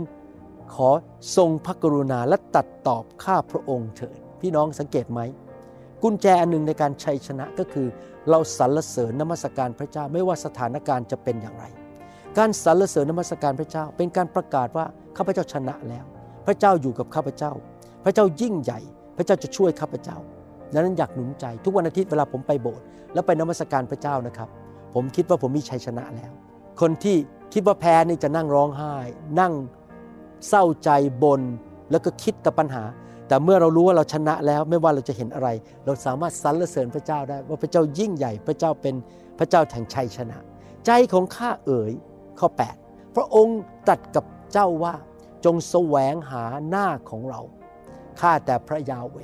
[0.73, 0.89] ขอ
[1.35, 5.19] ทรงพระกรุณาและตัดตอบข้าพระองค์เถิดพี่น้องสังเกตไหม
[6.03, 7.87] กุญแจอันหนึ่งในการชัยชนะก็คือ
[8.29, 11.65] เราสรรเสริญนมัสการพระเจ้าไม่ว่าสถานการณ์จะเป็นอย่างไร
[12.37, 14.85] การสรรเสริญนมัสการพระเจ้า เป็นการประกาศว่า
[15.17, 16.05] ข้าพเจ้าชนะแล้ว
[16.47, 17.51] พระเจ้าอยู่กับข้าพเจ้า
[18.03, 18.79] พระเจ้ายิ่งใหญ่
[19.17, 20.17] พระเจ้าจะช่วยข้าพเจ้า
[20.73, 24.49] ดังนั้นอยากหนุนใจทุกวันอาทิตย์เวลาผมไปโบสถ์แล้วไปนมัสการพระเจ้านะครับ
[24.93, 26.31] ผมคิดว่าผมมีชัยชนะแล้ว
[26.81, 27.15] คนที่
[27.53, 28.95] คิดว่าแพ้นี่จะนั่งร้องไห้
[29.39, 29.53] นั่ง
[30.47, 30.89] เศร้าใจ
[31.23, 31.41] บน
[31.91, 32.83] แล้วก็คิดแต่ปัญหา
[33.27, 35.49] แต่เมื่อเรารู้ว่าเราชนะแล้วไม่ว่าเราจะเห็นอะไร
[35.85, 38.95] เราสามารถสรรเสริญพระเจ้าได้ ว่าพระเจ้ายิ่งใหญ่ พระเจ้าเป็น
[39.39, 40.37] พระเจ้าแห่งชัยชนะ
[40.85, 41.91] ใจของข้าเอ๋ย
[42.41, 42.49] ข้อ
[42.83, 44.95] 8 พระองค์ตัดกับเจ้าว่า
[45.45, 47.41] จงแสวงหาหน้าของเรา
[48.21, 49.17] ข้าแต่พระยาเว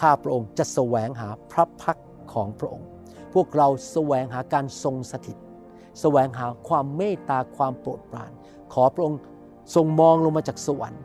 [0.00, 1.98] ข้าพระองค์จะแสวงหาพระพัก
[2.32, 2.88] ของพระองค์
[3.34, 5.36] พวกเราแสวงหาการทรงสถิต
[6.00, 8.32] แสวงหาความเมตตาความโปรดปราน
[8.72, 9.18] ขอพระองค์
[9.74, 11.02] ทรงมองลงมาจากสวรรค์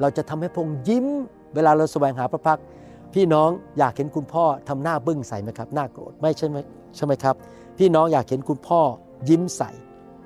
[0.00, 1.06] เราจะทำให้พระองค์ยิ้ม
[1.54, 2.58] เวลาเราแสวงหาพระพัก
[3.14, 6.56] พี่น้องอยากเห็นคุณพ่อทำหน้าบึ้งใส่ไหมครับ หน้าโกรธ ไม่ใช่ไหม
[6.96, 7.34] ใช่ไหมครับ
[7.78, 8.80] พี่น้องอยากเห็นคุณพ่อ
[9.28, 9.70] ยิ้มใส่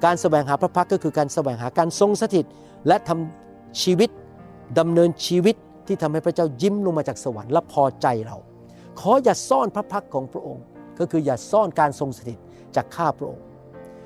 [0.05, 2.47] การแสวงหาพระพักก็คือการแสวงหาการทรงสถิต
[2.89, 4.11] และทำชีวิต
[4.79, 8.37] ดำเนินชีวิตที่ทำให้พระเจ้ายิ้มลงมาจากสวรรค์และพอใจเรา
[9.01, 10.65] ขออย่าซ่อนพระพักของพระองค์
[10.99, 12.39] ก็คืออย่าซ่อนการทรงสถิต
[12.77, 13.45] จากข้าพระองค์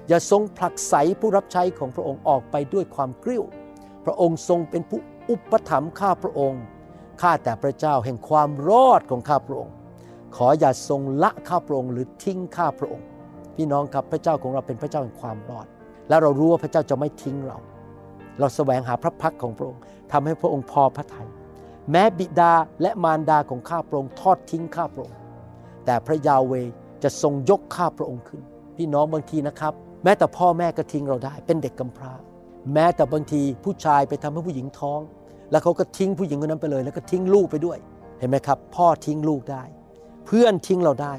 [0.08, 3.44] อย่าทรงผลักไสผู้รับใช้ของพระองค์ออกไปด้วยความกริ้ว
[4.04, 6.62] พระองค์ทรงเป็นผู้อุปถัมภ์ข้าพระองค์
[7.22, 9.74] ข้าแต่พระเจ้าแห่งความรอดของข้าพระองค์
[10.36, 13.06] ขออย่าทรงละข้าพระองค์หรือทิ้งข้าพระองค์
[13.56, 15.66] พี่น้องครับพระเจ้าของเราเป็นพระเจ้าแห่งความรอด
[16.08, 17.58] และเรารู้ว่าพระเจ้าจะไม่ทิ้งเรา
[18.38, 19.80] เราแสวงหาพระพักของพระองค์
[20.12, 21.28] ทำให้พระองค์พอพระทยัย
[21.90, 25.18] แม้บิดาและมารดาของข้าพระองค์ทอดทิ้งข้าพระองค์
[25.84, 26.52] แต่พระยาเว
[27.02, 28.42] จะทรงยกข้าพระองค์ขึ้น
[28.76, 29.72] พี่น้องบางทีนะครับ
[30.04, 32.12] แม้แต่พ่อแม่ก็ทิ้งเราได้ เป็นเด็กกำพร้า
[32.72, 35.00] แม้แต่บางทีผู้ชายไปทำให้ผู้หญิงท้อง
[35.50, 37.78] แล้วเขาก็ทิ้งผู้หญิงคนนั้นไปเลย แล้วก็ทิ้งลูกไปด้วย
[38.18, 39.62] เห็นไหมครับ พ่อทิ้งลูกได้
[40.26, 41.14] เพื่อนทิ้งเราได้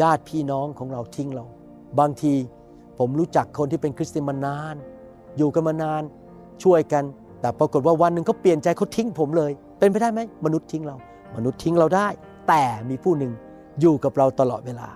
[0.00, 1.44] ญาติพี่น้องของเราทิ้งเรา
[1.98, 2.34] บางที
[3.02, 4.74] ผมรู้จักคนที่เป็นคริสเตียนมานาน
[5.38, 6.02] อยู่กันมานาน
[6.62, 7.04] ช่วยกัน
[7.40, 10.96] แต่ปรากฏว่าวันหนึ่งเขาเปลี่ยนใจเขาทิ้งผมเลย เป็นไปได้ไหมมนุษย์ทิ้งเรา
[11.36, 12.08] มนุษย์ทิ้งเราได้
[12.48, 13.32] แต่มีผู้หนึ่ง
[13.80, 14.88] อยู่กับเราตลอดเวลา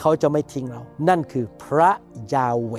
[0.00, 1.90] เขาจะไม่ทิ้งเรา นั่นคือพระ
[2.34, 2.74] ยาเว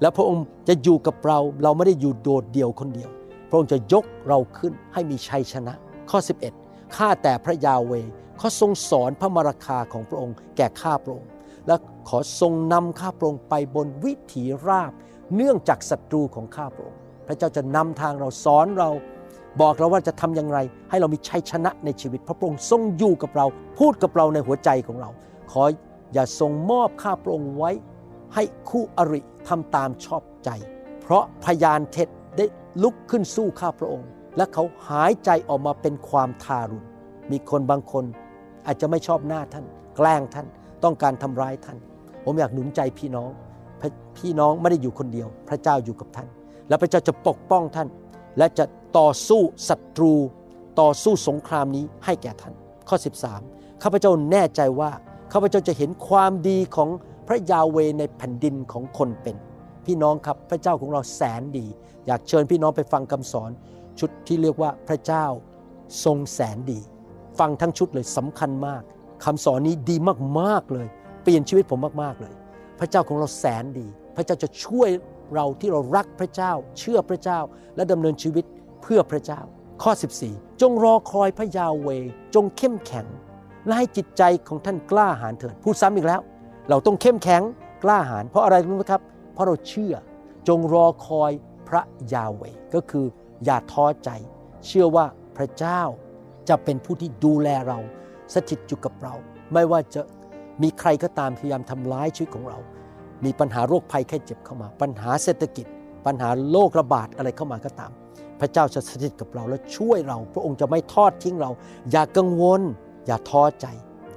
[0.00, 3.10] แล้วพระองค์จะอยู่กับเราเราไม่ได้อยู่โดดเดี่ยวคนเดียว
[3.48, 5.74] พระองค์จะยกเราขึ้นให้มีชัยชนะ
[6.10, 6.18] ข้อ
[6.56, 7.92] 11ข้าแต่พระยาเว
[8.38, 11.30] เขาทรงสอนพระมรคาของพระองค์แก่ข้าพระองค์
[11.66, 11.74] และ
[12.08, 14.92] ขอทรงนำข้าพระองค์ไปบนวิถีราบ
[15.34, 18.90] เนื่องจากศัตรูของข้าพระองค์ พระเจ้าจะนำทางเราสอนเรา
[19.60, 20.58] บอกเราว่าจะทำอย่างไร
[20.90, 23.46] ให้เรามีชัยชนะในชีวิต พระองค์ทรงอยู่กับเรา
[23.78, 25.10] พูดกับเราในหัวใจของเรา
[25.52, 25.62] ขอ
[26.14, 27.70] อย่าทรงมอบข้าพระองค์ไว้
[28.34, 30.50] ให้คู่อริทำตามชอบใจ
[31.02, 32.46] เพราะพยานเท็จได้
[32.82, 36.86] ลุกขึ้นสู้ข้าพระองค์ และเขาหายใจออกมาเป็นความทารุณ
[37.30, 38.04] มีคนบางคน
[38.66, 39.64] อาจจะไม่ชอบหน้าท่าน
[39.96, 40.46] แกล้งท่าน
[40.84, 41.78] ต้องการทำร้ายท่าน
[42.24, 43.30] ผมอยากหนุนใจพี่น้อง
[44.18, 46.28] พี่น้องไม่ได้อยู่คนเดียว พระเจ้าอยู่กับท่าน
[46.68, 47.88] และพระเจ้าจะปกป้องท่าน
[48.38, 48.64] และจะ
[48.98, 50.14] ต่อสู้ศัตรู
[50.80, 52.54] ต่อสู้สงครามนี้ให้แก่ท่าน
[52.88, 52.96] ข้อ
[53.38, 54.90] 13ข้าพเจ้าแน่ใจว่า
[55.32, 56.88] ข้าพเจ้าจะเห็นความดีของ
[57.28, 59.36] พระยาเวในแผ่นดินของคนเป็น
[59.86, 61.66] พี่น้องครับพระเจ้าของเราแสนดี
[62.06, 63.50] อยากเชิญพี่น้องไปฟังคำสอน
[64.00, 65.24] ชุดที่เรียกว่าพระเจ้า
[66.04, 66.80] ทรงแสนดี
[67.38, 68.82] ฟังทั้งชุดเลยสำคัญมาก
[69.24, 69.96] คำสอนนี้ดี
[70.40, 70.88] มากๆเลย
[71.22, 72.34] เปลี่ยนชีวิตผมมากๆเลย
[72.80, 74.88] พระเจ้าของเราแสนดี พระเจ้าจะช่วย
[75.34, 77.40] เราที่เรารักพระเจ้า เชื่อพระเจ้า
[77.76, 78.44] และดำเนินชีวิต
[78.82, 79.40] เพื่อพระเจ้า
[79.82, 79.92] ข้อ
[80.26, 81.88] 14 จงรอคอยพระยาเว
[82.34, 83.06] จงเข้มแข็ง
[83.66, 86.20] และให้จิตใจของท่านกล้าหาญเถิดพูดซ้ำอีกแล้ว
[86.68, 87.42] เราต้องเข้มแข็ง
[87.84, 89.02] กล้าหาญเพราะอะไรรู้ไหมครับ
[89.34, 89.94] เพราะเราเชื่อ
[90.48, 91.32] จงรอคอย
[91.68, 91.82] พระ
[92.12, 92.42] ยาเว
[92.74, 93.06] ก็คือ
[93.44, 94.10] อย่าท้อใจ
[94.66, 95.06] เชื่อว่า
[95.36, 95.80] พระเจ้า
[96.48, 97.78] จะเป็นผู้ที่ดูแลเรา
[98.34, 99.14] สถิตอยู่กับเรา
[99.52, 100.02] ไม่ว่าจะ
[100.62, 102.58] มีใครก็ตามพยายามทำร้ายชีวิตของเรา
[103.24, 105.66] มีปัญหาโรคภัยแค่เจ็บเข้ามา ปัญหาเศรษฐกิจ
[106.06, 107.92] ปัญหาโรคระบาดอะไรเข้ามาก็ตาม
[108.40, 111.50] พระเจ้าจะสถิตกับเราและช่วยเรา พระองค์จะไม่ทอดทิ้งเรา
[111.90, 112.60] อย่ากังวล
[113.06, 113.66] อย่าท้อใจ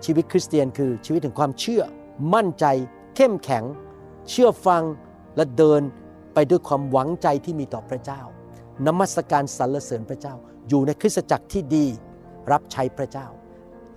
[0.06, 1.84] ชีวิตคริสเตียนคือชีวิตถึงความเชื่อ
[2.34, 2.66] มั่นใจ
[3.16, 3.64] เข้มแข็ง
[4.30, 4.84] เชื่อฟัง
[5.36, 5.82] และเดิน
[6.34, 8.22] ไปด้วยความหวังใจที่มีต่อพระเจ้า
[8.86, 10.36] นมัสการสรรเสริญพระเจ้า
[10.70, 11.86] อยู่ในคริสตจักรที่ดี
[12.52, 13.28] รับใช้พระเจ้า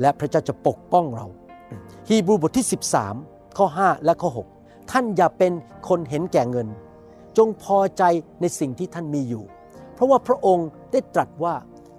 [0.01, 1.27] และพระเจ้าจะปกป้องเรา
[2.09, 2.67] ฮีบรูบทที่
[3.11, 5.53] 13 ข้อ 5 และข้อ 6 ท่านอย่าเป็น
[5.89, 6.69] คนเห็นแก่เงิน
[7.39, 8.03] จงพอใจ
[8.41, 9.45] ในสิ่งที่ท่านมีอยู่
[9.95, 11.55] เพราะว่าพระองค์ได้ตรัสว่า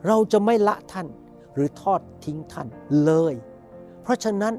[0.08, 1.08] เราจะไม่ละท่าน
[1.54, 2.68] หรือทอดทิ้งท่าน
[3.06, 3.34] เลย
[4.04, 4.54] เพราะฉะนั้น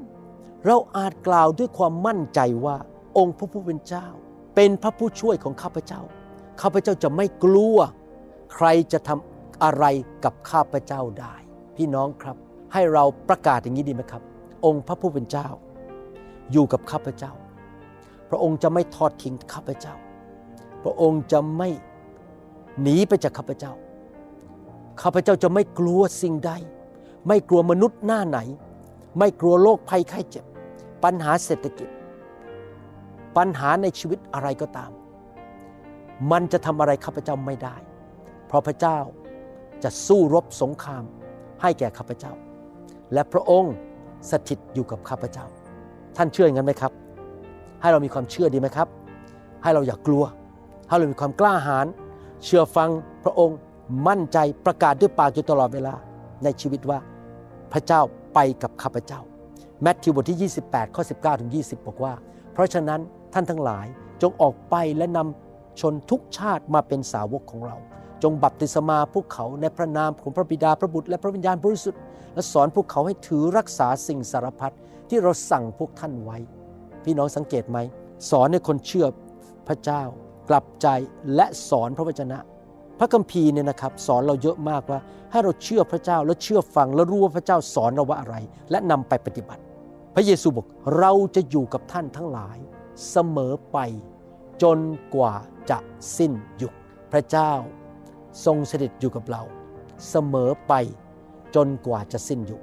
[0.65, 2.77] เราอาจกล่าวด้วยความมั่นใจว่า
[3.17, 4.07] องค์พระผู้เป็นเจ้า
[4.55, 6.01] เป็นพระผู้ช่วยของข้าพเจ้า
[6.61, 7.77] ข้าพเจ้าจะไม่กลัว
[8.53, 9.85] ใครจะทำอะไร
[10.23, 11.35] กับข้าพเจ้าได้
[11.75, 12.37] พี่น้องครับ
[12.73, 14.21] ให้เราประกาศอย่างนี้ดีไหมครับ
[14.65, 15.47] องค์พระผู้เป็นเจ้า
[16.51, 17.31] อยู่กับข้าพเจ้า
[18.29, 19.95] พระองค์จะไม่ทอดทิ้งข้าพเจ้า
[20.83, 21.69] พระองค์จะไม่
[22.81, 23.73] หนีไปจากข้าพเจ้า
[25.01, 26.51] ข้าพเจ้าจะไม่กลัวสิ่งใด
[27.27, 28.39] ไม่กลัวมนุษย์หน้าไหน
[29.19, 30.45] ไม่กลัวโรคภัยไข้เจ็บ
[31.03, 31.89] ปัญหาเศรษฐกิจ
[33.37, 34.91] ปัญหาในชีวิตอะไรก็ตาม
[36.31, 37.75] มันจะทำอะไรข้าพเจ้าไม่ได้
[38.47, 38.99] เพราะพระเจ้า
[39.83, 41.03] จะสู้รบสงคราม
[41.61, 42.33] ให้แก่ข้าพเจ้า
[43.13, 43.73] และพระองค์
[44.29, 45.45] สถิตอยู่กับข้าพเจ้า
[46.17, 46.91] ท่านเชื่ออย่างนั้นไหมครับ
[47.81, 48.87] ให้เรามีความเชื่อดีไหมครับ
[49.63, 50.23] ให้เราอย่ากกลัว
[50.87, 51.87] ให้เรามีความกล้าหาญ
[52.45, 52.89] เชื่อฟัง
[53.23, 53.57] พระองค์
[54.07, 55.93] มั่นใจประกาศด้วยปากอยู่ตลอดเวลา
[56.43, 56.99] ในชีวิตว่า
[57.71, 58.01] พระเจ้า
[58.33, 59.19] ไปกับข้าพเจ้า
[59.81, 62.13] แมทธิวบทที่ 28 ข้อ 19 ถึง 20 บอกว่า
[62.53, 62.99] เพราะฉะนั้น
[63.33, 63.87] ท่านทั้งหลาย
[64.21, 67.77] จงออกไปและนำชนทุกชาติมาเป็นสาวกของเรา
[68.23, 72.01] จงบัพติศมาพวกเขาในพระนามของพระบิดาพระบุตรและพระวิญญาณบริสุทธิ์
[72.33, 74.73] และสอนพวกเขาให้ถือรักษาสิ่งสารพัด
[75.09, 76.37] ที่เราสั่งพวกท่านไว้
[77.03, 77.77] พี่น้องสังเกตไหม
[78.29, 79.07] สอนให้คนเชื่อ
[79.67, 80.03] พระเจ้า
[80.49, 80.87] กลับใจ
[81.35, 82.37] และสอนพระวจนะ
[82.99, 84.99] พระคัมภีร์เนี่ยนะครับสอนเราเยอะมากว่า
[85.31, 88.35] ให้เราเชื่อพระเจ้าและเชื่อฟังและรู้ว่าพระเจ้าสอนเราว่าอะไร
[88.71, 89.61] และนำไปปฏิบัติ
[90.15, 90.65] พระเยซูบอก
[90.99, 92.57] เราจะอยู่กับท่านทั้งหลาย
[93.09, 93.77] เสมอไป
[94.63, 94.79] จน
[95.15, 95.33] กว่า
[95.69, 95.77] จะ
[96.17, 96.31] สิ้น
[96.61, 96.73] ยุค
[97.11, 97.51] พระเจ้า
[98.45, 99.41] ทรงสด็จอยู่กับเรา
[100.09, 100.73] เสมอไป
[101.55, 102.61] จนกว่าจะสิ้นยุค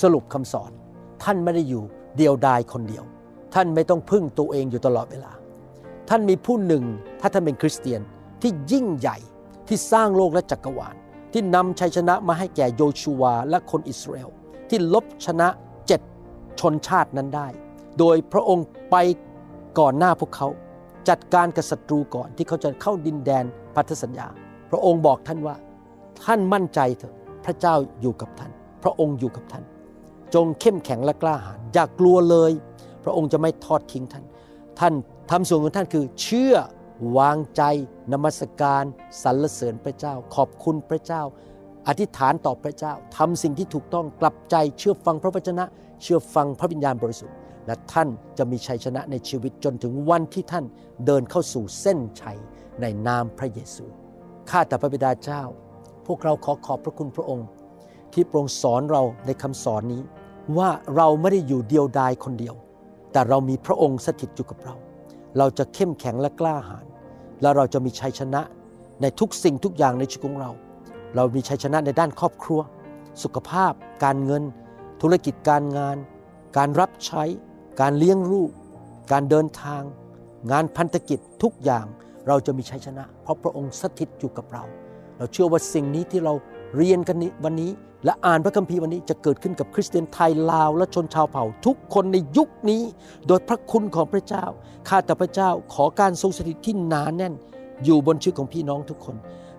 [0.00, 0.70] สรุปคำสอน
[1.22, 1.84] ท่านไม่ได้อยู่
[2.16, 3.04] เดียวดายคนเดียว
[3.54, 5.32] ท่านไม่ต้องพึ่งตัวเองอยู่ตลอดเวลา
[6.08, 6.84] ท่านมีผู้หนึ่ง
[7.20, 8.00] ถ้าท่านเป็นคริสเตียน
[8.42, 9.18] ที่ยิ่งใหญ่
[9.68, 10.94] ที่สร้างโลกและจักรวาล
[11.32, 14.30] ที่นำชัยชนะมาให้แก่โยชูวาและคนอิสราเอล
[14.68, 15.48] ที่ลบชนะ
[15.86, 16.00] เจ็ด
[16.60, 17.48] ชนชาตินั้นได้
[17.98, 18.96] โดยพระองค์ไป
[19.78, 20.48] ก่อนหน้าพวกเขา
[21.08, 24.28] จัดการกับศัตรูก่อนที่เขาจะเข้าดินแดนพันธสัญญา
[24.72, 25.56] พระองค์บอกท่านว่า
[26.24, 29.64] ท่านมั่นใจเถอะพระเจ้าอยู่กับท่าน พระองค์อยู่กับท่าน
[30.34, 32.52] จงเข้มแข็งและกล้าหาญอย่ากกลัวเลย
[33.04, 34.24] พระองค์จะไม่ทอดทิ้งท่าน
[34.80, 34.94] ท่าน
[35.30, 36.54] ทำส่วนของท่านคือ เชื่อ
[37.18, 37.62] วางใจ
[38.12, 38.84] นมัสการ
[39.22, 41.22] สรรเสริญพระเจ้า ขอบคุณพระเจ้า
[41.88, 45.64] อธิษฐานต่อพระเจ้าทำสิ่งที่ถูกต้องกลับใจเชื่อฟังพระวจนะ
[46.02, 48.08] เชื่อฟังพระวิญญาณบริสุทธิ์ และท่าน
[48.38, 50.64] จะมีชัยชนะในชีวิตจนถึงวันที่ท่าน
[51.06, 52.38] เดินเข้าสู่เส้นชัย
[52.80, 53.86] ในนามพระเยซู
[54.50, 55.42] ข้าแต่พระบิดาเจ้า
[56.06, 57.46] พวกเราขอขอบพระคุณพระองค์
[58.12, 60.02] ที่โปรงสอนเราในคำสอนนี้
[60.58, 62.54] ว่าเราไม่ได้อยู่เดียวดายคนเดียว
[63.12, 64.74] แต่เรามีพระองค์สถิตอยู่กับเรา
[65.38, 66.86] เราจะเข้มแข็งและกล้าหาญ
[67.42, 68.40] และเราจะมีชัยชนะ
[69.00, 70.50] ในทุกสิ่งทุกอย่างในชีวิตของเรา
[71.16, 72.60] เรามีชัยชนะในด้านครอบครัว
[73.22, 73.72] สุขภาพ
[74.04, 74.42] การเงิน
[75.02, 75.96] ธุรกิจการงาน
[76.56, 77.22] การรับใช้
[77.80, 78.50] การเลี้ยงลูก
[79.12, 79.82] การเดินทาง
[80.50, 81.86] งานพันธกิจทุกอย่าง
[82.28, 84.64] เราจะมีชัยชนะ เพราะพระองค์สถิตอยู่กับเรา
[85.18, 86.34] เราเชื่อว่าสิ่งนี้ที่เรา
[86.76, 87.70] เรียนกันวันนี้
[88.04, 92.82] และอ่านพระคัมภีร์วันนี้จะเกิดขึ้นกับคริสเตียนไทยลาว และชนชาวเผ่า ทุกคนในยุคนี้
[93.26, 94.44] โดยพระคุณของพระเจ้า
[94.88, 97.34] ข้าแต่พระเจ้าขอการทรงสถิตที่หนานแน่น
[97.84, 99.16] อยู่บนชีวิตของพี่น้องทุกคน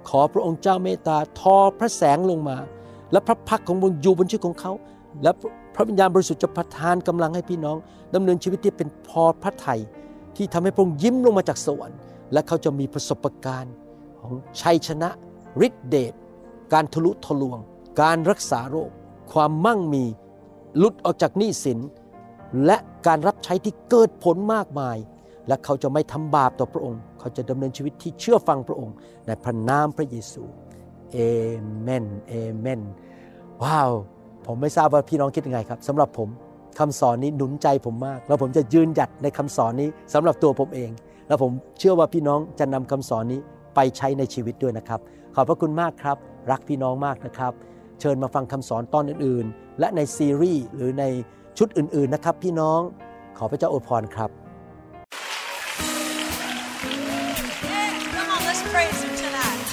[0.10, 2.58] ขอพระองค์เจ้าเมตตาทอพระแสงลงมา
[3.12, 4.72] และพระพักของพระองค์อยู่บนชีวิตของเขา
[5.24, 5.32] และ
[5.76, 7.78] พระวิญญาณบริสุทธิ์จะประทานกำลังให้พี่น้อง
[8.16, 9.80] ดำเนินชีวิตที่เป็นพอพระทัย
[10.36, 12.00] ที่ทำให้พระองค์ยิ้มลงมาจากสวรรค์
[12.34, 13.76] และเขาจะมีประสบการณ์
[14.22, 15.10] ของชัยชนะ
[15.68, 16.14] ฤทธิเดช
[16.74, 17.60] การทะลุทะลวง
[18.02, 18.92] การรักษาโรค
[19.34, 20.06] ความมั่งมี
[20.78, 21.80] หลุดออกจากหนี้สิน
[22.66, 24.98] และการรับใช้ที่เกิดผลมากมาย
[25.48, 30.44] และเขาจะไม่ทำบาปต่อพระองค์ เขาจะดำเนินชีวิตที่เชื่อฟังพระองค์ในพระนามพระเยซู
[31.12, 31.18] เอ
[31.82, 32.82] เมนเอเมน
[33.64, 33.92] ว้าว
[34.46, 36.30] ผมไม่ทราบว่าพี่น้องคิดยังไงครับสำหรับผม
[36.80, 40.92] คำสอนนี้หนุนใจผมมาก แล้วผมจะยืนหยัดในคำสอนนี้สำหรับตัวผมเอง
[41.28, 43.40] และผมเชื่อว่าพี่น้องจะนำคำสอนนี้
[43.76, 45.00] ไปใช้ในชีวิตด้วยนะครับ
[45.36, 46.18] ขอบพระคุณมากครับ
[46.52, 47.54] รักพี่น้องมากนะครับ
[48.00, 51.04] เชิญมาฟังคำสอนตอนอื่นๆ และในซีรีส์หรือใน
[51.58, 52.80] ชุดอื่นๆนะครับ พี่น้อง
[53.38, 54.30] ขอพระเจ้าอวยพรครับ
[58.16, 59.73] Come on, let's praise Him tonight.